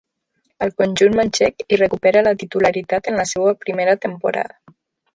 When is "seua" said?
3.37-3.57